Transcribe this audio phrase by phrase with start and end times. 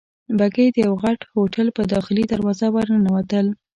[0.37, 3.45] بګۍ د یوه غټ هوټل په داخلي دروازه ورننوتل.